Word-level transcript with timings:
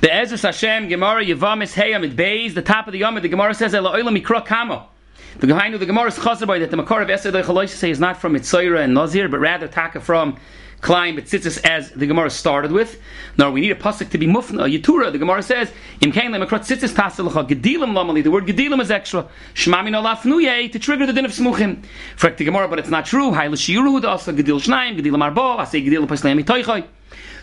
The 0.00 0.14
Ezra 0.14 0.38
Hashem 0.38 0.86
Gemara 0.86 1.24
Yavamis 1.24 1.74
Heyam 1.74 2.08
Beis, 2.14 2.54
the 2.54 2.62
top 2.62 2.86
of 2.86 2.92
the 2.92 3.00
Yom, 3.00 3.16
the 3.16 3.28
Gemara 3.28 3.52
says 3.52 3.74
Ela 3.74 3.98
Oila 3.98 4.16
Mikra 4.16 4.46
Kamo. 4.46 4.86
The 5.40 5.48
Gehainu, 5.48 5.76
the 5.76 5.86
Gemara 5.86 6.06
is 6.06 6.14
chazer 6.14 6.46
that 6.60 6.70
the 6.70 6.76
Makar 6.76 7.02
of 7.02 7.08
Esed 7.08 7.68
say 7.70 7.90
is 7.90 7.98
not 7.98 8.16
from 8.16 8.34
Mitzayra 8.34 8.84
and 8.84 8.94
Nazir, 8.94 9.28
but 9.28 9.40
rather 9.40 9.66
taka 9.66 10.00
from 10.00 10.38
Klein 10.82 11.16
Betzitzis 11.16 11.66
as 11.66 11.90
the 11.90 12.06
Gemara 12.06 12.30
started 12.30 12.70
with. 12.70 13.00
Now 13.38 13.50
we 13.50 13.60
need 13.60 13.72
a 13.72 13.74
pasuk 13.74 14.10
to 14.10 14.18
be 14.18 14.28
mufna, 14.28 14.72
yitura. 14.72 15.10
The 15.10 15.18
Gemara 15.18 15.42
says, 15.42 15.72
Im 16.00 16.12
kain 16.12 16.30
lemakrat 16.30 16.60
tzitzis 16.60 16.94
taselacha 16.94 17.48
gedilim 17.48 17.90
lamali. 17.90 18.22
The 18.22 18.30
word 18.30 18.46
gedilim 18.46 18.80
is 18.80 18.92
extra. 18.92 19.26
Shmami 19.54 19.90
no 19.90 20.00
lafnuye 20.00 20.70
to 20.70 20.78
trigger 20.78 21.06
the 21.06 21.12
din 21.12 21.24
of 21.24 21.32
smuchim. 21.32 21.82
Frek 22.16 22.36
the 22.36 22.44
Gemara, 22.44 22.68
but 22.68 22.78
it's 22.78 22.88
not 22.88 23.04
true. 23.04 23.32
Haile 23.32 23.56
shiuru 23.56 24.04
also 24.04 24.30
gedil 24.30 24.60
shnaim, 24.60 24.96
gedilim 24.96 25.28
arbo, 25.28 25.58
I 25.58 25.64
say 25.64 25.82
gedil 25.82 26.06
paslami 26.06 26.44
toichoi. 26.44 26.86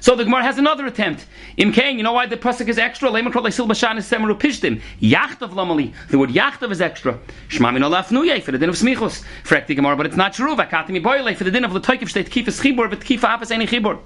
So 0.06 0.16
the 0.16 0.24
Gemara 0.24 0.44
has 0.44 0.60
another 0.60 0.86
attempt. 0.86 1.26
Im 1.58 1.72
Kain, 1.72 1.98
you 1.98 2.04
know 2.04 2.14
why 2.14 2.28
the 2.28 2.38
pasuk 2.38 2.68
is 2.68 2.78
extra? 2.78 3.10
Lema 3.10 3.32
krol 3.32 3.44
leisil 3.44 3.98
is 3.98 4.08
semeru 4.08 4.40
pishtim. 4.40 4.80
Yachtav 5.02 5.50
lamali. 5.54 5.94
The 6.10 6.20
word 6.20 6.30
yachtav 6.30 6.72
is 6.72 6.80
extra. 6.80 7.18
Shmami 7.50 7.80
no 7.80 7.90
lafnuye 7.90 8.40
for 8.44 8.52
the 8.52 8.60
din 8.60 8.70
of 8.70 8.76
smichos. 8.76 9.24
Frek 9.44 9.66
the 9.66 9.74
Gemara, 9.74 9.96
but 9.96 10.06
it's 10.06 10.16
not 10.16 10.34
true. 10.34 10.56
Vakatimi 10.56 11.02
boyle 11.02 11.34
for 11.34 11.44
the 11.44 11.50
din 11.50 11.66
of 11.66 11.74
the 11.74 11.80
toikiv 11.80 12.10
state 12.10 12.30
kifas 12.30 12.62
chibur, 12.62 12.88
but 12.88 13.00
kifa 13.00 13.40
afas 13.40 13.50
any 13.50 13.66
chibur. 13.66 14.00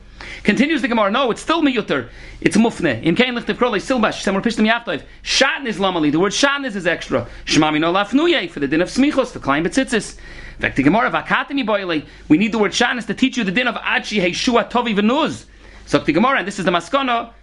Continues 0.44 0.81
the 0.81 0.88
Gemara. 0.88 1.12
No, 1.12 1.31
it's 1.31 1.41
still 1.41 1.62
miyuter. 1.62 2.08
It's 2.39 2.55
mufne. 2.55 3.03
Im 3.03 3.17
Kain 3.17 3.36
lichtav 3.36 3.55
krol 3.55 3.73
leisil 3.73 4.02
bash 4.02 4.23
semeru 4.23 4.41
pishtim 4.41 4.72
yachtav. 4.72 5.03
Shatn 5.23 5.66
is 5.66 5.80
lamali. 5.80 6.14
The 6.14 6.20
word 6.20 6.31
shatn 6.31 6.66
is 6.66 6.88
extra. 6.88 7.28
Shmami 7.44 7.81
no 7.81 7.91
lafnuye 7.91 8.50
for 8.50 8.62
the 8.62 8.70
din 8.70 8.81
of 8.81 8.88
smichos 8.88 9.34
for 9.34 9.39
klein 9.39 9.66
betzitzis. 9.66 10.17
In 10.62 10.72
the 10.73 10.84
Gemara 10.84 11.12
vakatimi 11.12 11.66
boyle. 11.66 12.03
We 12.30 12.38
need 12.38 12.53
the 12.53 12.59
word 12.59 12.72
shatn 12.72 13.05
to 13.05 13.14
teach 13.14 13.36
you 13.36 13.44
the 13.44 13.52
din 13.52 13.67
of 13.67 13.76
achi 13.76 14.20
heishua 14.20 14.72
tovi 14.72 14.95
venuz. 14.95 15.48
So 15.90 15.98
the 15.98 16.14
Gemara, 16.14 16.38
and 16.38 16.48
this 16.48 16.60
is 16.60 16.66
the 16.66 16.72
Maskana, 16.72 17.34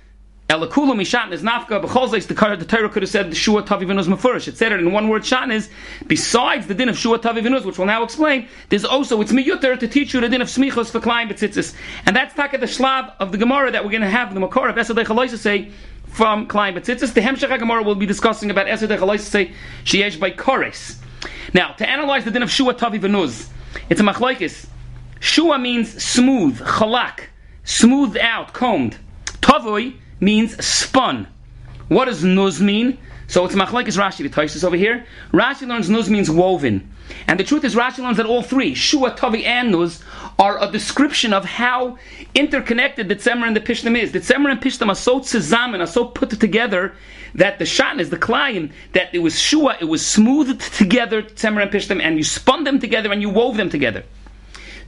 Elakulu 0.49 0.95
mishan 0.95 1.33
is 1.33 1.43
nafka, 1.43 1.83
b'cholzeis, 1.83 2.29
the, 2.29 2.57
the 2.57 2.65
Torah 2.65 2.89
could 2.89 3.03
have 3.03 3.11
said 3.11 3.29
the 3.29 3.35
Shua 3.35 3.65
Tavi 3.65 3.87
Venuz 3.87 4.07
Mefurish. 4.07 4.47
It 4.47 4.57
said 4.57 4.71
in 4.71 4.93
one 4.93 5.09
word, 5.09 5.27
shan 5.27 5.51
is, 5.51 5.69
besides 6.07 6.69
the 6.69 6.75
din 6.75 6.89
of 6.89 6.97
Shua 6.97 7.19
Tavi 7.19 7.41
Venuz, 7.41 7.65
which 7.65 7.77
we'll 7.77 7.89
now 7.89 8.05
explain, 8.05 8.47
there's 8.69 8.85
also, 8.85 9.21
it's 9.21 9.33
miyuter 9.33 9.77
to 9.77 9.89
teach 9.89 10.15
you 10.15 10.21
the 10.21 10.29
din 10.29 10.41
of 10.41 10.47
Smichos 10.47 10.93
for 10.93 11.01
Klein 11.01 11.29
Betzitzis. 11.29 11.75
And 12.07 12.15
that's 12.15 12.37
taka 12.37 12.59
the 12.59 12.67
shlav 12.67 13.15
of 13.19 13.33
the 13.33 13.39
Gemara 13.39 13.73
that 13.73 13.85
we're 13.85 13.91
going 13.91 14.03
to 14.03 14.09
have, 14.09 14.33
the 14.33 14.39
Makor 14.39 14.71
of 14.71 14.77
Chaloisa 14.77 15.39
say, 15.39 15.73
from 16.07 16.47
Klein 16.47 16.77
Betzitzis. 16.77 17.15
The 17.15 17.23
Hemshech 17.23 17.59
Gemara 17.59 17.83
will 17.83 17.97
be 17.97 18.07
discussing 18.07 18.53
about 18.53 18.69
Esadei 18.69 18.97
Chaloisa 18.97 19.23
say, 19.23 19.53
Sheyesh 19.83 20.21
by 20.21 20.31
Kores. 20.31 20.99
Now, 21.53 21.73
to 21.73 21.91
analyze 21.91 22.25
the 22.25 22.31
din 22.31 22.45
of 22.45 22.51
Shua 22.53 22.75
Tavi 22.75 23.01
Venuz, 23.01 23.49
it's 23.91 24.01
a 24.01 24.05
machlaikis. 24.05 24.67
Shua 25.19 25.59
means 25.59 26.01
smooth, 26.01 26.61
chalak 26.61 27.25
smoothed 27.67 28.17
out, 28.17 28.55
combed. 28.55 28.97
Tavoi 29.43 29.95
means 30.19 30.65
spun. 30.65 31.27
What 31.89 32.07
does 32.07 32.25
nuz 32.25 32.61
mean? 32.61 32.99
So 33.29 33.45
it's 33.45 33.55
machlekes 33.55 33.99
Rashi, 33.99 34.19
the 34.19 34.29
Taisus 34.29 34.65
over 34.65 34.77
here. 34.77 35.05
Rashi 35.33 35.67
learns 35.67 35.91
nuz 35.91 36.09
means 36.09 36.31
woven. 36.31 36.93
And 37.29 37.39
the 37.39 37.45
truth 37.45 37.65
is 37.65 37.75
Rashi 37.75 37.99
learns 37.99 38.17
that 38.17 38.27
all 38.27 38.43
three, 38.43 38.75
shua, 38.75 39.15
tavi, 39.15 39.45
and 39.45 39.75
nuz, 39.75 40.03
are 40.39 40.63
a 40.63 40.71
description 40.71 41.33
of 41.33 41.45
how 41.45 41.99
interconnected 42.35 43.09
the 43.09 43.17
tzemer 43.17 43.47
and 43.47 43.57
the 43.57 43.61
pishtim 43.61 44.01
is. 44.01 44.13
The 44.13 44.21
tzemer 44.21 44.51
and 44.51 44.61
pishtim 44.61 44.89
are 44.89 44.95
so 44.95 45.21
tzezamen, 45.21 45.81
are 45.81 45.87
so 45.87 46.05
put 46.05 46.31
together 46.31 46.95
that 47.35 47.59
the 47.59 47.67
shan 47.67 48.01
is 48.01 48.11
the 48.11 48.17
klayim, 48.17 48.73
that 48.93 49.15
it 49.15 49.21
was 49.21 49.39
shua, 49.39 49.77
it 49.81 49.85
was 49.85 50.07
smoothed 50.07 50.61
together, 50.75 51.23
tzemer 51.23 51.63
and 51.63 51.71
pishtim, 51.71 52.01
and 52.01 52.17
you 52.17 52.25
spun 52.25 52.65
them 52.65 52.79
together 52.79 53.13
and 53.13 53.23
you 53.23 53.29
wove 53.29 53.57
them 53.57 53.71
together. 53.71 54.05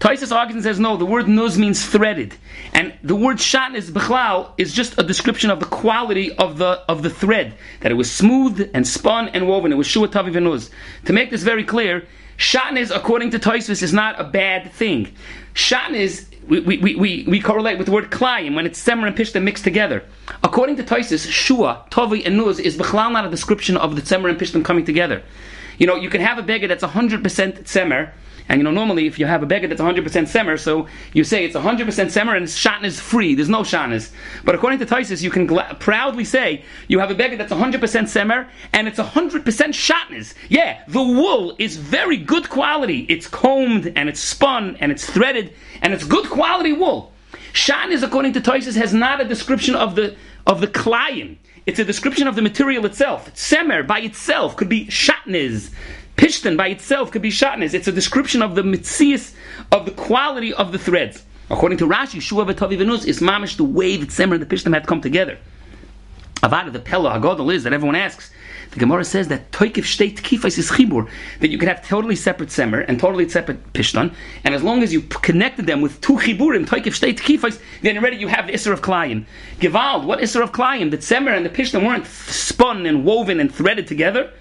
Taisus 0.00 0.30
argues 0.30 0.54
and 0.54 0.64
says 0.64 0.78
no. 0.78 0.96
The 0.96 1.04
word 1.04 1.26
nuz 1.26 1.58
means 1.58 1.84
threaded, 1.84 2.34
and 2.72 2.94
the 3.02 3.16
word 3.16 3.40
shan 3.40 3.74
is 3.74 3.90
bichlal 3.90 4.52
is 4.56 4.72
just 4.72 4.96
a 4.98 5.02
description 5.02 5.50
of 5.50 5.58
the 5.58 5.66
quality 5.66 6.32
of 6.36 6.58
the 6.58 6.84
of 6.88 7.02
the 7.02 7.10
thread 7.10 7.54
that 7.80 7.90
it 7.90 7.96
was 7.96 8.10
smooth 8.10 8.70
and 8.74 8.86
spun 8.86 9.28
and 9.30 9.48
woven. 9.48 9.72
It 9.72 9.76
was 9.76 9.88
shua 9.88 10.06
tavi 10.06 10.30
nuz. 10.30 10.70
To 11.06 11.12
make 11.12 11.30
this 11.30 11.42
very 11.42 11.64
clear, 11.64 12.06
shan 12.36 12.76
is 12.76 12.92
according 12.92 13.30
to 13.30 13.40
Taisus 13.40 13.82
is 13.82 13.92
not 13.92 14.20
a 14.20 14.24
bad 14.24 14.70
thing. 14.72 15.12
Shan 15.54 15.96
is 15.96 16.28
we, 16.46 16.60
we, 16.60 16.94
we, 16.94 17.24
we 17.26 17.40
correlate 17.40 17.76
with 17.76 17.86
the 17.86 17.92
word 17.92 18.10
klayim 18.10 18.54
when 18.54 18.66
it's 18.66 18.82
semer 18.82 19.06
and 19.08 19.16
pishta 19.16 19.42
mixed 19.42 19.64
together. 19.64 20.04
According 20.44 20.76
to 20.76 20.84
Taisus, 20.84 21.28
shua, 21.28 21.84
tavi, 21.90 22.24
and 22.24 22.38
nuz 22.40 22.60
is 22.60 22.76
bichlal 22.76 23.10
not 23.10 23.26
a 23.26 23.30
description 23.30 23.76
of 23.76 23.96
the 23.96 24.02
semer 24.02 24.30
and 24.30 24.38
pishtim 24.38 24.64
coming 24.64 24.84
together. 24.84 25.24
You 25.78 25.86
know, 25.86 25.96
you 25.96 26.10
can 26.10 26.20
have 26.20 26.38
a 26.38 26.42
beggar 26.42 26.66
that's 26.66 26.84
100% 26.84 27.22
semer, 27.22 28.12
and 28.48 28.58
you 28.58 28.64
know, 28.64 28.70
normally 28.70 29.06
if 29.06 29.18
you 29.18 29.26
have 29.26 29.42
a 29.42 29.46
beggar 29.46 29.68
that's 29.68 29.80
100% 29.80 30.02
semer, 30.02 30.58
so 30.58 30.88
you 31.12 31.22
say 31.22 31.44
it's 31.44 31.54
100% 31.54 31.84
semer 31.84 32.36
and 32.36 32.46
shatn 32.46 32.98
free. 32.98 33.34
There's 33.34 33.48
no 33.48 33.60
shanas. 33.60 34.10
But 34.44 34.54
according 34.54 34.78
to 34.80 34.86
Taisus, 34.86 35.22
you 35.22 35.30
can 35.30 35.46
proudly 35.78 36.24
say 36.24 36.64
you 36.88 36.98
have 36.98 37.10
a 37.10 37.14
beggar 37.14 37.36
that's 37.36 37.52
100% 37.52 37.78
semer 37.78 38.48
and 38.72 38.88
it's 38.88 38.98
100% 38.98 39.42
shatnez. 39.44 40.34
Yeah, 40.48 40.82
the 40.88 41.02
wool 41.02 41.54
is 41.58 41.76
very 41.76 42.16
good 42.16 42.48
quality. 42.48 43.00
It's 43.10 43.28
combed 43.28 43.92
and 43.94 44.08
it's 44.08 44.20
spun 44.20 44.76
and 44.80 44.90
it's 44.90 45.08
threaded 45.08 45.54
and 45.82 45.92
it's 45.92 46.04
good 46.04 46.28
quality 46.30 46.72
wool. 46.72 47.12
Shan 47.52 47.92
is, 47.92 48.02
according 48.02 48.32
to 48.34 48.40
Taisus, 48.40 48.76
has 48.76 48.92
not 48.92 49.20
a 49.20 49.24
description 49.24 49.74
of 49.74 49.94
the 49.94 50.16
of 50.46 50.60
the 50.60 50.66
klayim. 50.66 51.36
It's 51.66 51.78
a 51.78 51.84
description 51.84 52.26
of 52.26 52.34
the 52.34 52.42
material 52.42 52.86
itself. 52.86 53.32
Semer 53.34 53.86
by 53.86 54.00
itself 54.00 54.56
could 54.56 54.68
be 54.68 54.86
shatnez. 54.86 55.70
Pishtan 56.16 56.56
by 56.56 56.68
itself 56.68 57.10
could 57.10 57.22
be 57.22 57.30
shatnez. 57.30 57.74
It's 57.74 57.86
a 57.86 57.92
description 57.92 58.40
of 58.42 58.54
the 58.54 58.62
mitzias, 58.62 59.34
of 59.70 59.84
the 59.84 59.90
quality 59.92 60.52
of 60.54 60.72
the 60.72 60.78
threads. 60.78 61.24
According 61.50 61.78
to 61.78 61.86
Rashi, 61.86 62.20
Shua 62.20 62.46
v'tavi 62.46 62.78
v'nuz 62.78 63.06
is 63.06 63.20
mamish 63.20 63.56
the 63.56 63.64
way 63.64 63.96
that 63.96 64.08
Semer 64.08 64.34
and 64.34 64.42
the 64.42 64.46
Pishtan 64.46 64.72
had 64.72 64.86
come 64.86 65.00
together. 65.00 65.38
Avada, 66.42 66.72
the 66.72 66.78
Pella, 66.78 67.18
Agadol 67.18 67.52
is 67.52 67.64
that 67.64 67.72
everyone 67.72 67.96
asks. 67.96 68.30
The 68.70 68.80
Gemara 68.80 69.04
says 69.04 69.28
that 69.28 69.50
toikif 69.50 69.84
shtei 69.84 70.14
tkifais 70.14 70.58
is 70.58 70.70
chibur, 70.70 71.08
that 71.40 71.48
you 71.48 71.58
can 71.58 71.68
have 71.68 71.86
totally 71.86 72.16
separate 72.16 72.50
semer 72.50 72.84
and 72.86 73.00
totally 73.00 73.28
separate 73.28 73.72
pishtan, 73.72 74.14
and 74.44 74.54
as 74.54 74.62
long 74.62 74.82
as 74.82 74.92
you 74.92 75.00
connected 75.00 75.66
them 75.66 75.80
with 75.80 76.00
two 76.00 76.14
chiburim, 76.14 76.66
toikif 76.66 76.94
shtei 76.94 77.16
tkifais, 77.16 77.60
then 77.82 77.96
already 77.96 78.16
you 78.16 78.28
have 78.28 78.46
the 78.46 78.52
isser 78.52 78.72
of 78.72 78.82
klayim. 78.82 79.24
Gevald, 79.58 80.04
what 80.04 80.18
isser 80.20 80.42
of 80.42 80.52
klayim? 80.52 80.90
That 80.90 81.00
semer 81.00 81.34
and 81.34 81.46
the 81.46 81.50
pishtan 81.50 81.86
weren't 81.86 82.06
spun 82.06 82.84
and 82.84 83.04
woven 83.04 83.40
and 83.40 83.52
threaded 83.52 83.86
together. 83.86 84.32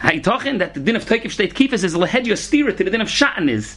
Haitochen 0.00 0.58
that 0.58 0.74
the 0.74 0.80
din 0.80 0.96
of 0.96 1.04
toikif 1.04 1.36
shtei 1.36 1.52
tkifais 1.52 1.84
is 1.84 1.94
lehedya 1.94 2.32
stira 2.32 2.74
to 2.76 2.84
the 2.84 2.90
din 2.90 3.02
of 3.02 3.08
shatan 3.08 3.50
is. 3.50 3.76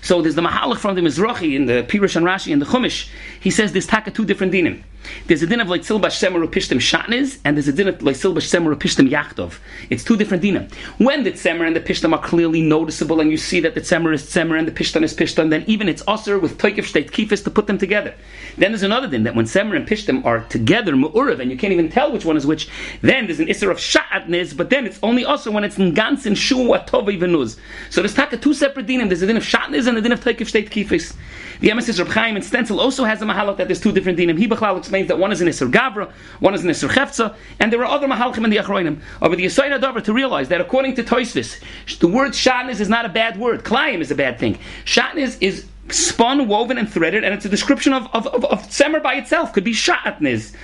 So 0.00 0.22
there's 0.22 0.36
the 0.36 0.42
Mahalach 0.42 0.78
from 0.78 0.94
the 0.94 1.00
Mizrahi 1.00 1.56
in 1.56 1.66
the 1.66 1.82
Pirush 1.82 2.14
and 2.14 2.24
Rashi 2.24 2.52
in 2.52 2.60
the 2.60 2.66
Chumash. 2.66 3.08
He 3.40 3.50
says 3.50 3.72
there's 3.72 3.86
taka 3.86 4.10
two 4.10 4.24
different 4.24 4.52
dinim. 4.52 4.82
There's 5.26 5.42
a 5.42 5.46
din 5.46 5.60
of 5.60 5.68
like 5.68 5.82
silbash 5.82 6.18
semer 6.18 6.46
pishtim 6.46 6.78
shatniz, 6.78 7.38
and 7.44 7.56
there's 7.56 7.68
a 7.68 7.72
din 7.72 7.88
of 7.88 8.02
like 8.02 8.16
silbash 8.16 8.48
semer 8.48 8.74
pishtim 8.74 9.10
yachtov. 9.10 9.58
It's 9.90 10.04
two 10.04 10.16
different 10.16 10.42
dinim. 10.42 10.72
When 10.98 11.24
the 11.24 11.32
semer 11.32 11.66
and 11.66 11.76
the 11.76 11.80
pishtim 11.80 12.12
are 12.12 12.22
clearly 12.22 12.62
noticeable, 12.62 13.20
and 13.20 13.30
you 13.30 13.36
see 13.36 13.60
that 13.60 13.74
the 13.74 13.80
semer 13.80 14.14
is 14.14 14.22
semer 14.22 14.58
and 14.58 14.66
the 14.66 14.72
pishtim 14.72 15.02
is 15.02 15.14
pishtim, 15.14 15.50
then 15.50 15.64
even 15.66 15.88
it's 15.88 16.02
usher 16.06 16.38
with 16.38 16.58
toikif 16.58 16.92
shteit 16.92 17.10
kifis 17.10 17.44
to 17.44 17.50
put 17.50 17.66
them 17.66 17.78
together. 17.78 18.14
Then 18.56 18.72
there's 18.72 18.82
another 18.82 19.08
din 19.08 19.24
that 19.24 19.34
when 19.34 19.46
semer 19.46 19.76
and 19.76 19.86
pishtim 19.86 20.24
are 20.24 20.40
together 20.44 20.94
mu'urav, 20.94 21.40
and 21.40 21.50
you 21.50 21.56
can't 21.56 21.72
even 21.72 21.88
tell 21.88 22.12
which 22.12 22.24
one 22.24 22.36
is 22.36 22.46
which, 22.46 22.68
then 23.02 23.26
there's 23.26 23.40
an 23.40 23.46
isser 23.46 23.70
of 23.70 23.78
shatniz, 23.78 24.56
but 24.56 24.70
then 24.70 24.86
it's 24.86 24.98
only 25.02 25.24
usher 25.24 25.50
when 25.50 25.64
it's 25.64 25.78
in 25.78 25.94
gans 25.94 26.26
and 26.26 26.36
shu 26.38 26.56
atovi 26.56 27.18
venuz. 27.18 27.58
So 27.90 28.00
there's 28.00 28.14
taka 28.14 28.36
two 28.36 28.54
separate 28.54 28.86
dinim. 28.86 29.08
There's 29.08 29.22
a 29.22 29.26
din 29.26 29.36
of 29.36 29.42
shatniz 29.42 29.86
and 29.86 29.98
a 29.98 30.00
din 30.00 30.12
of 30.12 30.20
toikif 30.20 30.48
shteit 30.48 30.70
kifis. 30.70 31.16
The 31.60 31.68
emesis 31.68 31.98
Reb 31.98 32.08
Chaim 32.08 32.36
and 32.36 32.44
Stencil 32.44 32.78
also 32.80 33.04
has 33.04 33.20
a 33.20 33.24
mahalach 33.24 33.56
that 33.56 33.68
there's 33.68 33.80
two 33.80 33.92
different 33.92 34.18
dinim. 34.18 34.38
He 34.38 34.44
explains 34.44 35.08
that 35.08 35.18
one 35.18 35.32
is 35.32 35.40
an 35.40 35.48
Isser 35.48 35.70
Gavra, 35.70 36.10
one 36.40 36.54
is 36.54 36.64
an 36.64 36.70
Isser 36.70 36.88
Chefza, 36.88 37.34
and 37.58 37.72
there 37.72 37.80
are 37.80 37.86
other 37.86 38.06
Mahalchim 38.06 38.44
in 38.44 38.50
the 38.50 38.56
Achroinim. 38.56 39.00
Over 39.20 39.36
the 39.36 39.44
Yisrael 39.44 39.78
Adavar 39.78 40.02
to 40.04 40.12
realize 40.12 40.48
that 40.48 40.60
according 40.60 40.94
to 40.96 41.02
Toisvis, 41.02 41.60
the 41.98 42.08
word 42.08 42.32
Shatnis 42.32 42.80
is 42.80 42.88
not 42.88 43.04
a 43.04 43.08
bad 43.08 43.38
word. 43.38 43.64
Klayim 43.64 44.00
is 44.00 44.10
a 44.10 44.14
bad 44.14 44.38
thing. 44.38 44.58
Shatnis 44.84 45.36
is 45.40 45.66
spun, 45.90 46.46
woven, 46.48 46.78
and 46.78 46.88
threaded, 46.88 47.24
and 47.24 47.34
it's 47.34 47.44
a 47.44 47.48
description 47.48 47.92
of, 47.92 48.06
of, 48.12 48.26
of, 48.28 48.44
of 48.44 48.62
Semer 48.68 49.02
by 49.02 49.14
itself. 49.14 49.52
Could 49.52 49.64
be 49.64 49.72
Shatnis. 49.72 50.54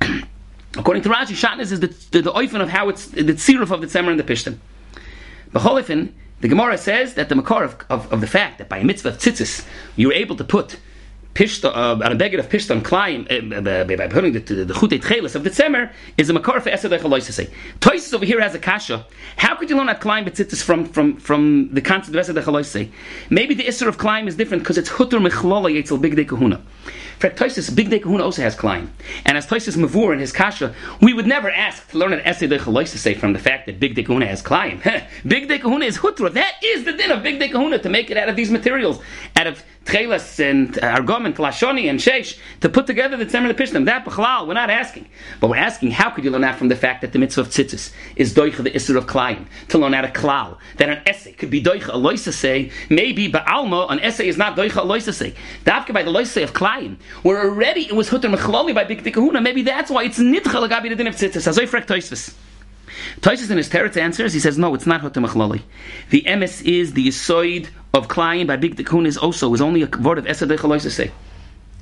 according 0.76 1.02
to 1.02 1.08
Rashi, 1.08 1.34
Shatnis 1.34 1.72
is 1.72 1.80
the, 1.80 1.88
the, 2.10 2.22
the 2.22 2.32
oifen 2.32 2.60
of 2.60 2.68
how 2.68 2.88
it's 2.88 3.06
the 3.08 3.22
tziruf 3.22 3.70
of 3.70 3.80
the 3.80 3.86
Semer 3.86 4.10
and 4.10 4.18
the 4.18 4.24
Pishtim. 4.24 4.58
The 5.52 5.58
Cholifin, 5.58 6.12
the 6.42 6.48
Gemara 6.48 6.76
says 6.76 7.14
that 7.14 7.28
the 7.28 7.36
makar 7.36 7.62
of, 7.62 7.76
of, 7.88 8.12
of, 8.12 8.20
the 8.20 8.26
fact 8.26 8.58
that 8.58 8.68
by 8.68 8.78
a 8.78 8.84
mitzvah 8.84 9.10
of 9.10 9.18
tzitzis, 9.18 9.64
you 9.94 10.08
were 10.08 10.12
able 10.12 10.34
to 10.34 10.42
put 10.42 10.76
pishta, 11.34 11.70
uh, 11.74 12.04
on 12.04 12.10
a 12.10 12.16
beggar 12.16 12.40
of 12.40 12.48
pishta 12.48 12.70
and 12.70 12.84
climb 12.84 13.26
uh, 13.30 13.84
by 13.84 14.08
putting 14.08 14.32
the, 14.32 14.40
the, 14.40 14.64
the 14.64 14.74
chute 14.74 15.00
tchelis 15.00 15.36
of 15.36 15.44
the 15.44 15.50
tzemer 15.50 15.92
is 16.18 16.28
a 16.28 16.32
makar 16.32 16.60
for 16.60 16.70
esed 16.70 16.90
echaloisese. 16.98 17.48
Toises 17.78 18.12
over 18.12 18.24
here 18.24 18.40
has 18.40 18.56
a 18.56 18.58
kasha. 18.58 19.06
How 19.36 19.54
could 19.54 19.70
you 19.70 19.76
learn 19.76 19.86
that 19.86 20.00
climb 20.00 20.24
betzitzis 20.24 20.64
from 20.64 20.84
from 20.84 21.16
from 21.16 21.68
the 21.72 21.80
concept 21.80 22.16
of 22.16 22.26
esed 22.26 22.42
echaloisese? 22.42 22.90
Maybe 23.30 23.54
the 23.54 23.64
isser 23.64 23.86
of 23.86 23.98
climb 23.98 24.26
is 24.26 24.34
different 24.34 24.64
because 24.64 24.78
it's 24.78 24.90
hutur 24.90 25.24
mechlala 25.24 25.72
yetzel 25.72 26.00
big 26.00 26.16
de 26.16 26.24
kahuna. 26.24 26.60
For 27.18 27.30
Toises, 27.30 27.70
Big 27.70 27.90
Kahuna 28.02 28.24
also 28.24 28.42
has 28.42 28.54
Klein. 28.54 28.92
And 29.24 29.38
as 29.38 29.46
Toises 29.46 29.76
Mavur 29.76 30.12
in 30.12 30.18
his 30.18 30.32
Kasha, 30.32 30.74
we 31.00 31.12
would 31.12 31.26
never 31.26 31.50
ask 31.50 31.88
to 31.90 31.98
learn 31.98 32.12
an 32.12 32.20
essay 32.20 32.46
to 32.48 32.86
say 32.86 33.14
from 33.14 33.32
the 33.32 33.38
fact 33.38 33.66
that 33.66 33.78
Big 33.78 33.94
Kahuna 33.94 34.26
has 34.26 34.42
Klein. 34.42 34.80
Big 35.26 35.48
Kahuna 35.48 35.84
is 35.84 35.98
Hutra. 35.98 36.32
That 36.32 36.54
is 36.64 36.84
the 36.84 36.92
din 36.92 37.10
of 37.10 37.22
Big 37.22 37.38
Kahuna 37.52 37.78
to 37.78 37.88
make 37.88 38.10
it 38.10 38.16
out 38.16 38.28
of 38.28 38.36
these 38.36 38.50
materials. 38.50 39.00
out 39.36 39.46
of 39.46 39.64
Tchelas 39.84 40.38
and 40.38 40.74
Argom 40.74 41.26
and 41.26 41.34
Lashoni 41.34 41.90
and 41.90 41.98
Sheish 41.98 42.38
to 42.60 42.68
put 42.68 42.86
together 42.86 43.16
the 43.16 43.26
Tzemer 43.26 43.48
the 43.48 43.60
Pishtim. 43.60 43.86
That 43.86 44.04
Bechlal, 44.04 44.46
we're 44.46 44.54
not 44.54 44.70
asking. 44.70 45.08
But 45.40 45.50
we're 45.50 45.56
asking, 45.56 45.90
how 45.90 46.10
could 46.10 46.24
you 46.24 46.30
learn 46.30 46.42
that 46.42 46.56
from 46.56 46.68
the 46.68 46.76
fact 46.76 47.00
that 47.00 47.12
the 47.12 47.18
mitzvah 47.18 47.42
of 47.42 47.48
tzitzis 47.48 47.92
is 48.14 48.32
doicha 48.32 48.62
the 48.62 48.70
Isser 48.70 48.96
of 48.96 49.06
Klayim? 49.06 49.46
To 49.68 49.78
learn 49.78 49.94
out 49.94 50.04
a 50.04 50.08
klal. 50.08 50.58
That 50.76 50.88
an 50.88 51.02
essay 51.06 51.32
could 51.32 51.50
be 51.50 51.62
doicha 51.62 52.28
a 52.28 52.32
say, 52.32 52.70
maybe 52.88 53.30
Ba'alma, 53.30 53.90
an 53.90 53.98
essay 54.00 54.28
is 54.28 54.36
not 54.36 54.56
doicha 54.56 55.08
a 55.08 55.12
say. 55.12 55.34
Dafka 55.64 55.92
by 55.92 56.02
the 56.02 56.10
loisa 56.10 56.42
of 56.44 56.52
Klayim, 56.72 56.96
where 57.22 57.38
already 57.38 57.82
it 57.82 57.94
was 57.94 58.08
hutter 58.08 58.28
mechlali 58.28 58.74
by 58.74 58.84
Big 58.84 59.12
Kahuna, 59.12 59.40
maybe 59.40 59.62
that's 59.62 59.90
why 59.90 60.04
it's 60.04 60.18
nitcha 60.18 60.68
lagabi 60.68 60.88
the 60.88 60.96
din 60.96 61.06
of 61.06 61.14
tzitzis. 61.14 61.46
Azoy 61.46 61.68
frek 61.68 61.86
toisvis. 61.86 62.34
Toisus 63.20 63.50
in 63.50 63.56
his 63.56 63.68
teretz 63.68 63.96
answers, 63.96 64.32
he 64.32 64.40
says, 64.40 64.58
no, 64.58 64.74
it's 64.74 64.86
not 64.86 65.00
Hotem 65.00 65.26
Achlali. 65.26 65.62
The 66.10 66.22
emes 66.22 66.62
is 66.62 66.92
the 66.92 67.08
Yisoid 67.08 67.68
of 67.94 68.08
Klayim 68.08 68.46
by 68.46 68.56
Big 68.56 68.76
Tikkun 68.76 69.06
is 69.06 69.16
also, 69.16 69.52
is 69.54 69.60
only 69.60 69.82
a 69.82 69.86
word 69.86 70.18
of 70.18 70.26
Esed 70.26 70.90
say. 70.90 71.10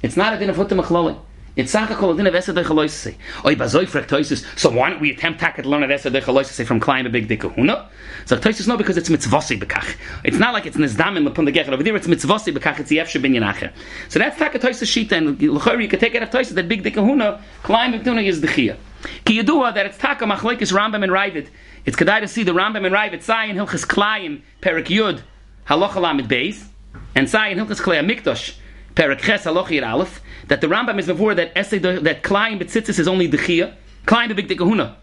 It's 0.02 0.16
not 0.16 0.34
a 0.34 0.38
din 0.38 0.50
of 0.50 0.56
Hotem 0.56 0.82
Achlali. 0.82 1.18
It's 1.56 1.72
Sacha 1.72 1.96
Kol 1.96 2.14
din 2.14 2.28
of 2.28 2.34
Esed 2.34 2.90
say. 2.90 3.16
Oy, 3.44 3.56
Bazoy 3.56 4.58
so 4.58 4.70
why 4.70 4.90
don't 4.90 5.00
we 5.00 5.10
attempt 5.10 5.40
to 5.40 5.68
learn 5.68 5.82
at 5.82 5.90
Esed 5.90 6.46
say 6.46 6.64
from 6.64 6.80
Klayim 6.80 7.04
by 7.04 7.10
Big 7.10 7.28
Tikkun? 7.28 7.88
So 8.24 8.36
Toisus, 8.36 8.68
no, 8.68 8.76
because 8.76 8.96
it's 8.96 9.08
mitzvosi 9.08 9.60
bekach. 9.60 9.96
It's 10.22 10.38
not 10.38 10.54
like 10.54 10.66
it's 10.66 10.76
Nizdam 10.76 11.16
in 11.16 11.24
the 11.24 11.30
Gecher. 11.30 11.72
Over 11.72 11.82
there, 11.82 11.96
it's 11.96 12.06
mitzvosi 12.06 12.56
bekach, 12.56 12.78
it's 12.78 12.88
the 12.88 12.98
Efshe 12.98 13.20
bin 13.20 13.32
Yenacher. 13.32 13.72
So 14.08 14.20
that's 14.20 14.38
Taka 14.38 14.60
Toisus 14.60 14.86
Shita, 14.86 15.12
and 15.12 15.42
L'chori, 15.42 15.82
you 15.82 15.88
can 15.88 15.98
take 15.98 16.14
it 16.14 16.22
of 16.22 16.30
Toisus, 16.30 16.54
that 16.54 16.68
Big 16.68 16.84
Tikkun, 16.84 17.40
Klayim 17.64 17.92
by 17.92 17.98
Tikkun 17.98 18.24
is 18.24 18.40
the 18.40 18.46
Chia. 18.46 18.76
Ki 19.24 19.42
Yedua, 19.42 19.74
that 19.74 19.86
it's 19.86 19.98
Taka 19.98 20.26
Machlekes 20.26 20.72
Rambam 20.72 21.02
and 21.02 21.10
Ravid. 21.10 21.48
It's 21.84 21.96
kedai 21.96 22.20
to 22.20 22.28
see 22.28 22.44
the 22.44 22.52
Rambam 22.52 22.86
and 22.86 22.94
Ravid, 22.94 23.22
Sayin 23.22 23.56
Hilchas 23.56 23.84
Klayim, 23.86 24.42
Perik 24.62 24.86
Yud, 24.86 25.22
Halacha 25.66 26.00
Lamed 26.00 26.28
Beis, 26.28 26.66
and 27.14 27.28
Sayin 27.28 27.58
Hilchas 27.58 27.80
Klei 27.80 27.98
Mikdosh, 28.08 28.54
Perik 28.94 29.20
Ches 29.20 29.44
Halacha 29.44 29.70
Yir 29.70 29.84
Aleph, 29.84 30.20
that 30.48 30.60
the 30.60 30.66
Rambam 30.66 30.98
is 30.98 31.06
before 31.06 31.34
that 31.34 31.52
essay 31.56 31.78
that 31.78 32.22
Klayim 32.22 32.60
Betzitzis 32.60 32.98
is 32.98 33.06
only 33.06 33.28
Dechia, 33.30 33.74
Klayim 34.06 34.32
Bebik 34.32 34.48
Dekahuna 34.48 34.96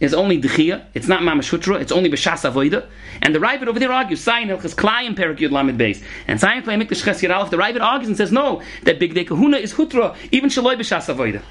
is 0.00 0.14
only 0.14 0.40
Dechia, 0.40 0.84
it's 0.94 1.06
not 1.06 1.22
Mamashutra, 1.22 1.80
it's 1.80 1.92
only 1.92 2.10
B'Shas 2.10 2.50
Avoida, 2.50 2.86
and 3.20 3.34
the 3.34 3.38
Ravid 3.38 3.66
over 3.66 3.78
there 3.78 3.92
argues, 3.92 4.20
Sayin 4.20 4.48
Hilchas 4.48 4.74
Klayim 4.74 5.16
Perik 5.16 5.38
Yud 5.38 5.50
Lamed 5.50 5.78
Beis, 5.78 6.02
and 6.26 6.40
Sayin 6.40 6.62
Klei 6.62 6.80
Mikdosh 6.80 7.04
Ches 7.04 7.22
Yir 7.22 7.32
Aleph, 7.32 7.50
the 7.50 7.56
Ravid 7.56 7.80
argues 7.80 8.08
and 8.08 8.16
says, 8.16 8.32
no, 8.32 8.62
that 8.84 8.98
Big 8.98 9.14
Dekahuna 9.14 9.60
is 9.60 9.74
Hutra, 9.74 10.16
even 10.30 10.48
Shaloi 10.48 10.76
B'Shas 10.76 11.12
Avoida. 11.12 11.42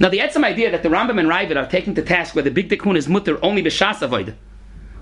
Now 0.00 0.08
the 0.08 0.18
Etzem 0.18 0.44
idea 0.44 0.70
that 0.70 0.82
the 0.82 0.88
Rambam 0.88 1.18
and 1.18 1.28
Ravid 1.28 1.56
are 1.56 1.68
taking 1.68 1.94
to 1.96 2.02
task 2.02 2.34
where 2.34 2.44
the 2.44 2.50
Big 2.50 2.68
Dekahuna 2.68 2.96
is 2.96 3.08
Mutter 3.08 3.44
only 3.44 3.62
B'Shas 3.62 4.08
Avoida, 4.08 4.34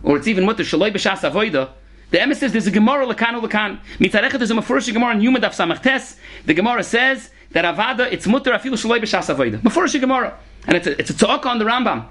or 0.03 0.17
it's 0.17 0.27
even 0.27 0.45
Mutter 0.45 0.63
Shaloi 0.63 0.93
B'Shas 0.93 1.31
Avoida, 1.31 1.71
the 2.11 2.19
Emes 2.19 2.37
says 2.37 2.53
there's 2.53 2.67
a 2.67 2.71
Gemara 2.71 3.07
Lakanu 3.07 3.47
Lakan. 3.47 3.79
Mitzarechet 3.99 4.39
there's 4.39 4.51
a 4.51 4.55
Mefurish 4.55 4.91
Gemara 4.93 5.15
in 5.15 5.21
Yuma 5.21 5.41
Daf 5.41 5.51
Samach 5.51 6.17
The 6.47 6.55
Gemara 6.55 6.83
says 6.83 7.31
that 7.51 7.65
Avada 7.65 8.11
it's 8.11 8.27
mutter 8.27 8.53
afilu 8.53 8.73
shaloi 8.73 8.99
b'shas 8.99 9.35
avoida. 9.35 9.61
Mefurish 9.61 10.01
Gemara, 10.01 10.39
and 10.67 10.77
it's 10.77 10.87
a, 10.87 10.99
it's 10.99 11.11
a 11.11 11.17
talk 11.17 11.45
on 11.45 11.59
the 11.59 11.67
Rambam. 11.67 12.11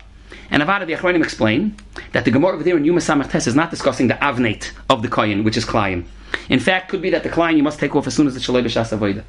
And 0.51 0.61
Avada 0.61 0.85
the 0.85 0.93
Achronim 0.93 1.23
explain 1.23 1.75
that 2.11 2.25
the 2.25 2.31
Gemara 2.31 2.53
over 2.53 2.63
there 2.63 2.77
in 2.77 2.85
Yuma 2.85 2.99
Samach 2.99 3.31
Tes 3.31 3.47
is 3.47 3.55
not 3.55 3.71
discussing 3.71 4.07
the 4.07 4.13
avnate 4.15 4.71
of 4.87 5.01
the 5.01 5.07
koyin, 5.07 5.43
which 5.43 5.57
is 5.57 5.65
Klayim. 5.65 6.05
In 6.49 6.59
fact, 6.59 6.89
could 6.89 7.01
be 7.01 7.09
that 7.09 7.23
the 7.23 7.29
Klayim 7.29 7.57
you 7.57 7.63
must 7.63 7.79
take 7.79 7.95
off 7.95 8.05
as 8.05 8.13
soon 8.13 8.27
as 8.27 8.35
the 8.35 8.39
shaloi 8.39 8.63
b'shas 8.63 8.95
avoida. 8.95 9.23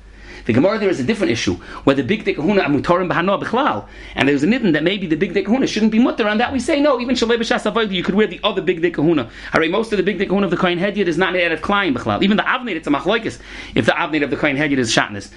The 0.49 0.55
Gemara 0.55 0.79
there 0.79 0.89
is 0.89 0.99
a 0.99 1.05
different 1.05 1.31
issue, 1.31 1.56
where 1.85 1.95
the 1.95 2.03
big 2.03 2.25
dekahuna 2.25 2.61
amutarim 2.61 3.12
b'hanoah 3.12 3.43
b'chlal, 3.43 3.87
and 4.15 4.27
there's 4.27 4.43
a 4.43 4.47
nidin 4.47 4.73
that 4.73 4.83
maybe 4.83 5.06
the 5.06 5.15
big 5.15 5.35
dekahuna 5.35 5.69
shouldn't 5.69 5.93
be 5.93 5.99
mutter. 5.99 6.27
On 6.27 6.39
that 6.39 6.55
we 6.55 6.59
say 6.59 6.81
no, 6.81 6.99
even 6.99 7.15
shalei 7.15 7.37
b'shas 7.37 7.93
you 7.93 8.03
could 8.03 8.15
wear 8.15 8.27
the 8.27 8.41
other 8.43 8.62
big 8.62 8.81
dekahuna. 8.81 9.29
Hare 9.53 9.69
most 9.69 9.93
of 9.93 9.99
the 9.99 10.03
big 10.03 10.19
dekahuna 10.19 10.45
of 10.45 10.50
the 10.50 10.56
kohen 10.56 10.79
hedyot 10.79 11.06
is 11.06 11.19
not 11.19 11.35
made 11.35 11.45
out 11.45 11.53
of 11.53 11.61
klein 11.61 11.95
b'chlal. 11.95 12.23
Even 12.23 12.39
the 12.39 12.45
avnei 12.45 12.77
it's 12.77 12.87
a 12.87 12.91
machlokes. 12.91 13.39
If 13.75 13.85
the 13.85 13.93
avnei 13.93 14.25
of 14.25 14.31
the 14.31 14.39
kohen 14.39 14.56
hedyot 14.56 14.79
is 14.79 14.91
shatnez. 14.91 15.31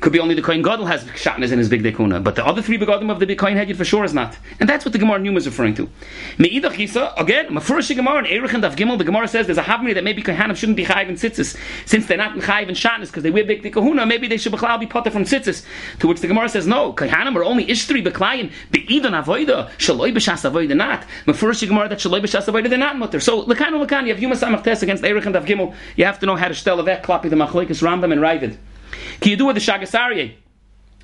Could 0.00 0.14
be 0.14 0.20
only 0.20 0.34
the 0.34 0.40
Kohen 0.40 0.62
Gadol 0.62 0.86
has 0.86 1.04
shatnez 1.04 1.52
in 1.52 1.58
his 1.58 1.68
big 1.68 1.82
dekuna, 1.82 2.24
but 2.24 2.34
the 2.34 2.46
other 2.46 2.62
three 2.62 2.78
begodim 2.78 3.10
of 3.10 3.20
the 3.20 3.26
big 3.26 3.36
Kohen 3.36 3.54
Hedjid 3.54 3.76
for 3.76 3.84
sure 3.84 4.02
is 4.02 4.14
not. 4.14 4.34
And 4.58 4.66
that's 4.66 4.82
what 4.82 4.92
the 4.92 4.98
Gemara 4.98 5.18
Numa 5.18 5.36
is 5.36 5.44
referring 5.44 5.74
to. 5.74 5.90
Me'idach 6.38 6.72
Yisa, 6.72 7.12
again, 7.20 7.48
Mefurish 7.48 7.94
Gemara 7.94 8.20
in 8.20 8.26
Erich 8.26 8.54
and 8.54 8.62
Dav 8.62 8.76
Gimel, 8.76 8.96
the 8.96 9.04
Gemara 9.04 9.28
says 9.28 9.44
there's 9.44 9.58
a 9.58 9.62
havmini 9.62 9.92
that 9.92 10.02
maybe 10.02 10.22
Kohanim 10.22 10.56
shouldn't 10.56 10.76
be 10.76 10.86
chayiv 10.86 11.10
in 11.10 11.16
tzitzis, 11.16 11.54
since 11.84 12.06
they're 12.06 12.16
not 12.16 12.34
chayiv 12.38 12.68
in 12.68 12.74
shatnez 12.74 13.08
because 13.08 13.22
they 13.22 13.30
wear 13.30 13.44
big 13.44 13.62
dekuna, 13.62 14.08
maybe 14.08 14.26
they 14.26 14.38
should 14.38 14.52
be 14.52 14.86
potter 14.86 15.10
from 15.10 15.24
tzitzis. 15.24 15.66
To 15.98 16.08
which 16.08 16.20
the 16.20 16.28
Gemara 16.28 16.48
says, 16.48 16.66
no, 16.66 16.94
Kohanim 16.94 17.36
are 17.36 17.44
only 17.44 17.66
ishtri 17.66 18.02
beklayim, 18.02 18.50
be'idan 18.70 19.12
avoida, 19.22 19.68
shaloi 19.76 20.14
b'shas 20.14 20.50
avoida 20.50 20.74
not. 20.74 21.04
Mefurish 21.26 21.68
Gemara 21.68 21.90
that 21.90 21.98
shaloi 21.98 22.22
b'shas 22.22 22.46
avoida 22.46 22.70
they're 22.70 22.78
not 22.78 22.96
mutter. 22.96 23.20
So, 23.20 23.44
lekanu 23.44 23.86
lekan, 23.86 24.04
you 24.04 24.14
have 24.14 24.22
Yuma 24.22 24.34
Samach 24.34 24.82
against 24.82 25.04
Erich 25.04 25.26
and 25.26 25.34
Dav 25.34 25.44
Gimel, 25.44 25.74
you 25.96 26.06
have 26.06 26.18
to 26.20 26.26
know 26.26 26.36
how 26.36 26.48
to 26.48 26.54
stel 26.54 26.80
a 26.80 26.82
vet, 26.82 27.02
klapi 27.02 27.28
the 27.28 27.36
machlekes 27.36 27.82
Rambam 27.82 28.12
and 28.12 28.22
Ravid. 28.22 28.56
Ki 29.20 29.30
you 29.30 29.36
do 29.36 29.46
with 29.46 29.56
the 29.56 29.60
Shagasarye? 29.60 30.34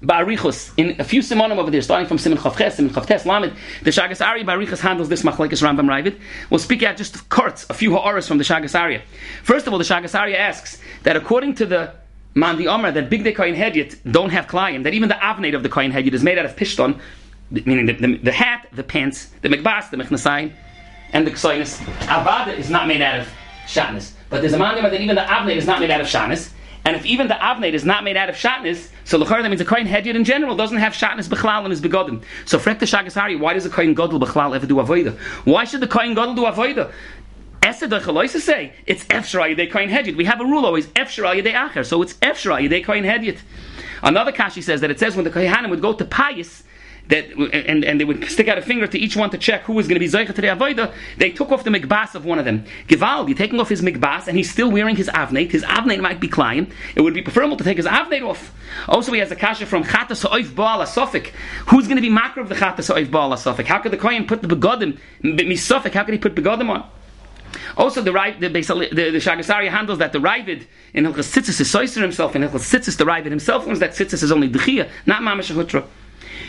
Ba'arichus, 0.02 0.72
in 0.76 1.00
a 1.00 1.04
few 1.04 1.22
simonim 1.22 1.56
over 1.56 1.70
there, 1.70 1.80
starting 1.80 2.06
from 2.06 2.18
Simon 2.18 2.38
Chavches, 2.38 2.72
Simon 2.72 2.92
Chavtes, 2.92 3.24
Lamed, 3.24 3.56
the 3.82 3.90
Shagas 3.90 4.24
Ari 4.24 4.44
Ba'arichus 4.44 4.78
handles 4.78 5.08
this 5.08 5.22
machlekes 5.22 5.62
Rambam 5.62 5.86
Ravid. 5.86 6.20
We'll 6.50 6.58
speak 6.58 6.82
out 6.82 6.98
just 6.98 7.30
kurtz, 7.30 7.64
a 7.70 7.74
few 7.74 7.92
ha'oras 7.96 8.28
from 8.28 8.36
the 8.36 8.44
Shagas 8.44 8.78
Ari. 8.78 9.02
First 9.42 9.66
of 9.66 9.72
all, 9.72 9.78
the 9.78 9.86
Shagas 9.86 10.18
Ari 10.18 10.36
asks 10.36 10.82
that 11.04 11.16
according 11.16 11.54
to 11.54 11.66
the 11.66 11.94
Mandi 12.34 12.68
Omer, 12.68 12.92
that 12.92 13.08
big 13.08 13.24
day 13.24 13.32
Kohen 13.32 13.54
don't 14.10 14.28
have 14.28 14.46
klayim, 14.46 14.84
that 14.84 14.92
even 14.92 15.08
the 15.08 15.14
avnate 15.14 15.54
of 15.54 15.62
the 15.62 15.70
Kohen 15.70 15.90
Hedyot 15.90 16.12
is 16.12 16.22
made 16.22 16.36
out 16.36 16.44
of 16.44 16.54
pishton, 16.56 17.00
meaning 17.50 17.86
the, 17.86 17.94
the, 17.94 18.18
the, 18.18 18.32
hat, 18.32 18.68
the 18.72 18.82
pants, 18.82 19.30
the 19.40 19.48
mikbas, 19.48 19.90
the 19.90 19.96
mechnasayim, 19.96 20.52
and 21.14 21.26
the 21.26 21.30
ksoinis. 21.30 21.78
Avada 22.00 22.54
is 22.54 22.68
not 22.68 22.86
made 22.86 23.00
out 23.00 23.20
of 23.20 23.28
shatnez. 23.66 24.12
But 24.28 24.42
there's 24.42 24.52
a 24.52 24.56
Omer 24.56 24.90
that 24.90 25.00
even 25.00 25.16
the 25.16 25.22
avnate 25.22 25.56
is 25.56 25.66
not 25.66 25.80
made 25.80 25.90
out 25.90 26.02
of 26.02 26.06
shatnez. 26.06 26.52
And 26.86 26.94
if 26.94 27.04
even 27.04 27.26
the 27.26 27.34
avnate 27.34 27.72
is 27.72 27.84
not 27.84 28.04
made 28.04 28.16
out 28.16 28.28
of 28.28 28.36
shatnez, 28.36 28.90
so 29.02 29.18
lechar 29.18 29.42
that 29.42 29.48
means 29.48 29.60
a 29.60 29.64
kohen 29.64 29.88
hedyot 29.88 30.14
in 30.14 30.22
general 30.22 30.54
doesn't 30.54 30.78
have 30.78 30.92
shatnez 30.92 31.28
bechlal 31.28 31.64
in 31.64 31.72
his 31.72 31.80
begodim. 31.80 32.22
So 32.44 32.60
frek 32.60 32.78
the 32.78 32.86
shagasari, 32.86 33.36
why 33.36 33.54
does 33.54 33.66
a 33.66 33.70
kohen 33.70 33.92
gadol 33.92 34.20
bechlal 34.20 34.54
ever 34.54 34.66
do 34.66 34.76
avoida? 34.76 35.18
Why 35.44 35.64
should 35.64 35.80
the 35.80 35.88
kohen 35.88 36.14
gadol 36.14 36.36
do 36.36 36.42
avoida? 36.42 36.92
Esed 37.60 37.90
the 37.90 38.28
say 38.38 38.72
it's 38.86 39.02
efshra 39.06 39.52
yedei 39.52 39.68
kohen 39.68 39.88
hedyot. 39.88 40.14
We 40.14 40.26
have 40.26 40.40
a 40.40 40.44
rule 40.44 40.64
always 40.64 40.86
efshra 40.86 41.42
yedei 41.42 41.54
acher, 41.54 41.84
so 41.84 42.02
it's 42.02 42.14
efshra 42.14 42.62
yedei 42.62 42.84
kohen 42.84 43.02
hedyot. 43.02 43.38
Another 44.04 44.30
kashi 44.30 44.62
says 44.62 44.80
that 44.82 44.90
it 44.92 45.00
says 45.00 45.16
when 45.16 45.24
the 45.24 45.30
kohanim 45.32 45.70
would 45.70 45.82
go 45.82 45.92
to 45.92 46.04
payis, 46.04 46.62
that 47.08 47.30
and, 47.52 47.84
and 47.84 48.00
they 48.00 48.04
would 48.04 48.28
stick 48.30 48.48
out 48.48 48.58
a 48.58 48.62
finger 48.62 48.86
to 48.86 48.98
each 48.98 49.16
one 49.16 49.30
to 49.30 49.38
check 49.38 49.62
who 49.62 49.72
was 49.72 49.86
going 49.86 49.94
to 49.94 50.00
be 50.00 50.08
zeicha 50.08 50.34
to 50.34 50.40
the 50.40 50.48
avoida. 50.48 50.92
They 51.18 51.30
took 51.30 51.52
off 51.52 51.64
the 51.64 51.70
mikbas 51.70 52.14
of 52.14 52.24
one 52.24 52.38
of 52.38 52.44
them. 52.44 52.64
Gival, 52.88 53.28
you're 53.28 53.36
taking 53.36 53.60
off 53.60 53.68
his 53.68 53.82
mikbas, 53.82 54.26
and 54.26 54.36
he's 54.36 54.50
still 54.50 54.70
wearing 54.70 54.96
his 54.96 55.08
avnate. 55.08 55.50
His 55.50 55.62
avnate 55.64 56.00
might 56.00 56.20
be 56.20 56.28
klein. 56.28 56.72
It 56.94 57.02
would 57.02 57.14
be 57.14 57.22
preferable 57.22 57.56
to 57.56 57.64
take 57.64 57.76
his 57.76 57.86
avnate 57.86 58.26
off. 58.26 58.52
Also, 58.88 59.12
he 59.12 59.20
has 59.20 59.30
a 59.30 59.36
kasha 59.36 59.66
from 59.66 59.84
chatas 59.84 60.28
oif 60.28 60.54
baal 60.54 60.80
asofik. 60.80 61.28
Who's 61.68 61.86
going 61.86 61.96
to 61.96 62.02
be 62.02 62.10
makar 62.10 62.40
of 62.40 62.48
the 62.48 62.54
chatas 62.54 62.92
oif 62.94 63.10
baal 63.10 63.30
asofik? 63.30 63.66
How 63.66 63.78
could 63.78 63.92
the 63.92 63.98
kohen 63.98 64.26
put 64.26 64.42
the 64.42 64.48
begodim 64.48 64.98
misofik? 65.22 65.92
How 65.92 66.04
could 66.04 66.14
he 66.14 66.20
put 66.20 66.34
begodim 66.34 66.68
on? 66.70 66.88
Also, 67.76 68.02
the 68.02 68.12
the, 68.12 68.48
the, 68.48 69.10
the 69.10 69.18
Shagasari 69.18 69.70
handles 69.70 69.98
that 69.98 70.12
the 70.12 70.18
Ravid 70.18 70.66
in 70.92 71.04
Hilchas 71.04 71.32
Tzitzis 71.32 71.60
is 71.60 71.72
soiser 71.72 72.00
himself, 72.00 72.34
in 72.34 72.42
Hilchas 72.42 72.74
Tzitzis 72.74 72.96
the 72.96 73.04
Ravid 73.04 73.26
himself 73.26 73.66
learns 73.66 73.78
that 73.78 73.90
Tzitzis 73.92 74.22
is 74.22 74.32
only 74.32 74.48
Dechia, 74.48 74.88
not 75.06 75.22
Mamash 75.22 75.54
Hutra. 75.54 75.86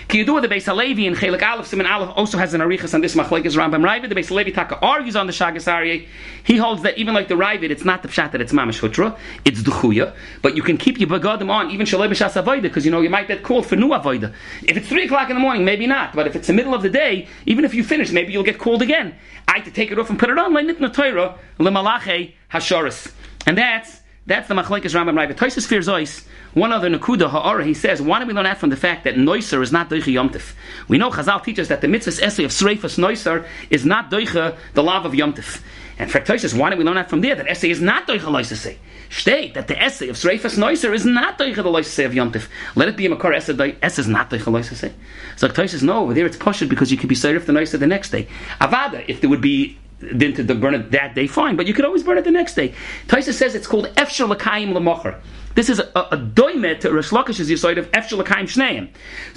Ki 0.08 0.24
Yidua, 0.24 0.42
the 0.42 0.48
Beis 0.48 0.64
Halevi 0.64 1.06
in 1.06 1.16
Chelik 1.16 1.42
Aleph, 1.42 1.68
Simon 1.68 1.86
Aleph 1.86 2.12
also 2.16 2.38
has 2.38 2.54
an 2.54 2.62
arichas 2.62 2.94
on 2.94 3.02
this 3.02 3.14
machlekes 3.14 3.58
Rambam 3.58 3.84
Ravid. 3.84 4.08
The 4.08 4.16
Beis 4.16 4.30
Halevi 4.30 4.54
Taka 4.54 4.80
argues 4.80 5.18
on 5.18 5.28
the 5.28 5.34
Shagas 5.34 5.68
Aryeh. 5.68 6.08
He 6.46 6.56
holds 6.56 6.84
that 6.84 6.98
even 6.98 7.14
like 7.14 7.28
the 7.28 7.36
Ravid, 7.36 7.72
it's 7.72 7.84
not 7.84 8.04
the 8.04 8.08
pshat 8.08 8.32
that 8.32 8.40
it's 8.40 8.54
mamash 8.54 8.80
hutra, 8.80 9.18
it's 9.44 9.60
duchuya. 9.60 10.16
But 10.42 10.56
you 10.56 10.64
can 10.64 10.78
keep 10.78 10.98
your 10.98 11.10
begadim 11.10 11.50
on 11.50 11.72
even 11.72 11.86
shalei 11.86 12.10
b'shas 12.10 12.62
because 12.62 12.86
you 12.86 12.92
know 12.92 13.02
you 13.02 13.10
might 13.10 13.28
get 13.28 13.44
called 13.44 13.66
for 13.66 13.76
new 13.76 13.90
avoida. 13.90 14.34
If 14.64 14.78
it's 14.78 14.88
three 14.88 15.04
o'clock 15.04 15.30
in 15.30 15.36
the 15.36 15.42
morning, 15.42 15.66
maybe 15.66 15.88
not. 15.88 16.16
But 16.16 16.26
if 16.26 16.38
it's 16.38 16.48
the 16.48 16.54
middle 16.54 16.74
of 16.74 16.84
the 16.84 16.90
day, 16.90 17.28
even 17.46 17.66
if 17.66 17.74
you 17.74 17.84
finish, 17.84 18.10
maybe 18.14 18.32
you'll 18.32 18.44
get 18.44 18.60
called 18.60 18.82
again. 18.82 19.14
I 19.50 19.58
have 19.58 19.66
to 19.66 19.72
take 19.72 19.92
it 19.92 20.00
off 20.00 20.10
and 20.10 20.18
put 20.18 20.30
it 20.30 20.38
on. 20.38 20.54
Le'nitna 20.54 20.94
Torah 20.94 21.38
lemalache 21.60 22.32
hashoris, 22.50 23.12
and 23.46 23.58
that's 23.58 24.00
that's 24.28 24.50
the 24.50 24.54
machlekes 24.54 24.94
Rambam 24.94 25.16
Ravid. 25.16 25.36
Toisus 25.36 25.66
fears 25.66 25.88
ois. 25.88 26.26
One 26.54 26.74
other 26.74 26.90
Nakuda 26.90 27.30
Ha'ara, 27.30 27.64
he 27.64 27.74
says, 27.74 28.02
why 28.02 28.20
do 28.20 28.26
we 28.26 28.34
learn 28.34 28.44
that 28.44 28.58
from 28.58 28.70
the 28.70 28.76
fact 28.76 29.06
that 29.06 29.16
Noiser 29.16 29.62
is 29.62 29.72
not 29.72 29.90
Doicha 29.90 30.14
Yomtiv? 30.14 30.54
We 30.88 30.98
know 30.98 31.12
Chazal 31.12 31.44
teaches 31.44 31.70
that 31.70 31.82
the 31.82 31.88
mitzvah 31.88 32.24
essay 32.24 32.44
of 32.44 32.52
Sreifas 32.52 32.98
Noiser 32.98 33.48
is 33.70 33.86
not 33.86 34.12
Doicha, 34.12 34.58
the 34.74 34.84
love 34.84 35.06
of 35.06 35.14
Yomtiv. 35.14 35.62
And 35.98 36.12
Fraktoises, 36.12 36.58
why 36.58 36.70
do 36.70 36.78
we 36.78 36.84
learn 36.84 36.96
that 36.96 37.10
from 37.10 37.22
there? 37.22 37.36
That 37.36 37.48
essay 37.48 37.70
is 37.70 37.80
not 37.80 38.08
Doicha 38.08 38.22
Loisase. 38.22 38.78
State 39.10 39.54
that 39.54 39.68
the 39.68 39.82
essay 39.82 40.10
of 40.10 40.18
Sreifas 40.18 40.58
Noiser 40.58 40.94
is 40.94 41.06
not 41.06 41.40
Doicha 41.40 41.56
the 41.56 41.64
Loisase 41.64 42.06
of 42.06 42.12
Yomtiv. 42.12 42.48
Let 42.76 42.90
it 42.90 42.98
be 42.98 43.06
a 43.06 43.10
Makar 43.10 43.34
essay, 43.34 43.78
essay 43.82 44.02
is 44.02 44.08
not 44.08 44.30
Doicha 44.30 44.52
Loisase. 44.52 44.92
So 45.38 45.48
Fraktoises, 45.48 45.84
no, 45.84 46.04
over 46.04 46.14
there 46.14 46.26
it's 46.26 46.38
Pashut 46.38 46.68
because 46.68 46.92
you 46.92 46.98
could 46.98 47.10
be 47.10 47.16
Seirif 47.16 47.46
the 47.46 47.54
Noiser 47.54 47.80
the 47.80 47.88
next 47.88 48.10
day. 48.10 48.28
Avada, 48.60 49.06
if 49.08 49.22
there 49.22 49.30
would 49.30 49.42
be 49.42 49.78
then 50.00 50.34
to 50.34 50.44
burn 50.56 50.76
it 50.76 50.92
that 50.92 51.16
day, 51.16 51.28
fine. 51.28 51.56
But 51.56 51.68
you 51.68 51.74
could 51.74 51.86
always 51.86 52.04
burn 52.04 52.18
it 52.18 52.24
the 52.24 52.32
next 52.32 52.56
day. 52.56 52.74
Taisa 53.08 53.34
says 53.34 53.56
it's 53.56 53.68
called 53.68 53.88
Efshel 53.96 54.34
Lakayim 54.34 54.74
Lamocher. 54.74 55.20
This 55.56 55.70
is 55.70 55.80
a, 55.80 55.90
a, 55.96 56.18
doimet 56.18 56.82
to 56.82 56.94
Rish 56.94 57.10
Lakish's 57.10 57.50
yisoid 57.50 57.80
of 57.80 57.92
Efshel 57.92 58.22
Lakayim 58.24 58.44
Shneim. 58.44 58.90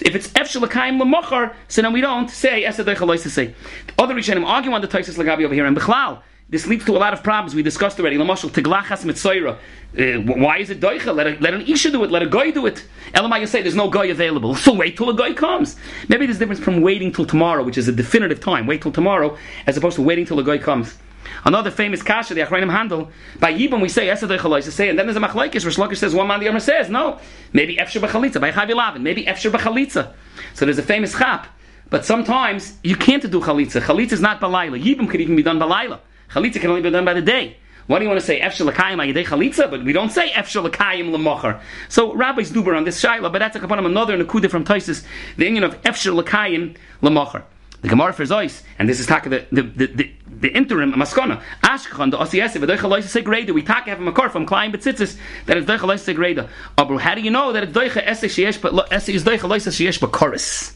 If 0.02 0.14
it's 0.14 0.29
Efshel 0.29 0.62
Lakayim 0.62 1.00
Lamocher, 1.00 1.55
so 1.69 1.81
then 1.81 1.95
we 1.95 2.02
don't 2.02 2.29
say 2.29 2.64
Esed 2.64 3.23
to 3.23 3.31
say. 3.31 3.55
Other 3.99 4.14
Rishonim 4.14 4.45
argue 4.45 4.73
on 4.73 4.83
the 4.83 4.88
Taisis 4.88 5.17
Lagabi 5.17 5.45
over 5.45 5.55
here, 5.55 5.64
and 5.64 5.75
Bechlal, 5.75 6.21
this 6.50 6.66
leads 6.66 6.85
to 6.85 6.97
a 6.97 6.99
lot 6.99 7.12
of 7.12 7.23
problems 7.23 7.54
we 7.54 7.62
discussed 7.62 7.99
already. 8.00 8.16
Lamashal 8.16 8.50
tiglachas 8.50 9.04
mitzoira. 9.04 9.57
Uh, 9.97 10.21
why 10.21 10.59
is 10.59 10.69
it 10.71 10.80
doicha? 10.80 11.14
Let, 11.14 11.40
let 11.40 11.54
an 11.54 11.62
isha 11.62 11.90
do 11.90 12.02
it. 12.04 12.11
Let 12.11 12.23
a 12.23 12.26
guy 12.26 12.50
do 12.50 12.66
it. 12.66 12.85
Elamai, 13.14 13.40
you 13.40 13.47
say 13.47 13.62
there's 13.62 13.76
no 13.76 13.88
guy 13.88 14.07
available. 14.07 14.54
So 14.57 14.73
wait 14.75 14.97
till 14.97 15.09
a 15.11 15.14
guy 15.14 15.33
comes. 15.33 15.76
Maybe 16.09 16.26
there's 16.26 16.37
a 16.37 16.40
difference 16.40 16.61
from 16.61 16.80
waiting 16.80 17.12
till 17.12 17.25
tomorrow, 17.25 17.62
which 17.64 17.78
is 17.78 17.88
a 17.88 17.92
definitive 17.92 18.40
time. 18.40 18.66
Wait 18.66 18.83
till 18.83 18.92
tomorrow, 18.92 19.38
as 19.66 19.76
opposed 19.76 19.97
to 19.97 20.02
waiting 20.02 20.26
till 20.26 20.38
a 20.38 20.45
guy 20.45 20.59
comes. 20.59 20.99
Another 21.45 21.71
famous 21.71 22.02
kasha, 22.02 22.35
the 22.35 22.40
Achrayim 22.40 22.71
handle, 22.71 23.11
by 23.38 23.52
Yibam 23.52 23.80
we 23.80 23.88
say, 23.88 24.09
Esadai 24.09 24.62
say, 24.62 24.88
and 24.88 24.99
then 24.99 25.07
there's 25.07 25.16
a 25.16 25.21
machlaikis, 25.21 25.64
Rish 25.64 25.76
Lakish 25.76 25.99
says, 25.99 26.14
one 26.14 26.26
man 26.26 26.40
the 26.40 26.47
Yomar 26.47 26.61
says, 26.61 26.90
no, 26.90 27.19
maybe 27.52 27.76
Efsher 27.76 28.00
B'chalitza, 28.00 28.40
by 28.40 28.50
Chavi 28.50 29.00
maybe 29.00 29.25
Efsher 29.25 29.50
B'chalitza. 29.50 30.12
So 30.54 30.64
there's 30.64 30.78
a 30.78 30.83
famous 30.83 31.16
chap, 31.16 31.47
but 31.88 32.04
sometimes 32.04 32.76
you 32.83 32.97
can't 32.97 33.23
do 33.23 33.40
chalitza. 33.40 33.80
Chalitza 33.80 34.12
is 34.12 34.21
not 34.21 34.40
balayla. 34.40 34.83
Yibam 34.83 35.09
could 35.09 35.21
even 35.21 35.37
be 35.37 35.42
done 35.42 35.59
balayla. 35.59 36.00
Chalitza 36.33 36.61
can 36.61 36.71
only 36.71 36.83
be 36.83 36.91
done 36.91 37.05
by 37.05 37.15
the 37.15 37.23
day. 37.23 37.57
Why 37.87 37.99
do 37.99 38.05
you 38.05 38.09
want 38.09 38.21
to 38.21 38.27
say 38.27 38.41
efshel 38.41 38.67
l'kayim 38.67 38.99
ayidei 38.99 39.27
chalitza? 39.27 39.69
But 39.69 39.83
we 39.83 39.93
don't 39.93 40.11
say 40.11 40.31
efshel 40.31 40.63
l'kayim 40.63 41.11
l'mocher. 41.11 41.61
So 41.89 42.15
rabbis 42.15 42.53
duber 42.53 42.77
on 42.77 42.85
this 42.85 43.03
shaila, 43.03 43.33
but 43.33 43.41
that's 43.41 43.57
a 43.57 43.61
kapanim 43.61 43.85
another 43.85 44.17
nekuda 44.17 44.49
from 44.49 44.65
Taisus, 44.65 45.05
the 45.37 45.47
union 45.47 45.65
of 45.65 45.81
efshel 45.83 46.15
l'kayim 46.15 46.77
l'mocher. 47.03 47.43
The 47.83 47.89
Gemara 47.89 48.13
for 48.13 48.23
Zois, 48.25 48.63
and 48.79 48.89
this 48.89 49.01
is 49.01 49.07
taka 49.07 49.29
the 49.29 49.47
the, 49.51 49.63
the, 49.63 50.11
the, 50.29 50.49
interim 50.51 50.93
maskana. 50.93 51.43
Ashkhan 51.65 52.13
the 52.13 52.19
osiyese 52.19 52.63
v'doicha 52.63 52.89
loisa 52.89 53.23
segreda. 53.23 53.53
We 53.53 53.63
taka 53.63 53.91
have 53.91 53.99
a 53.99 54.03
makar 54.03 54.29
from 54.29 54.47
Klein 54.47 54.71
betzitzis 54.71 55.19
that 55.47 55.57
it's 55.57 55.67
doicha 55.67 55.81
loisa 55.81 56.15
segreda. 56.15 56.49
Aber 56.79 56.99
how 56.99 57.17
do 57.17 57.23
you 57.23 57.31
know 57.31 57.53
that 57.53 57.65
it's 57.65 57.73
doicha 57.73 58.07
esse 58.07 58.25
sheyesh 58.25 58.61
but 58.61 58.93
esse 58.93 59.09
is 59.09 59.25
doicha 59.25 59.49
loisa 59.49 59.71
sheyesh 59.71 59.99
b'koris? 59.99 60.75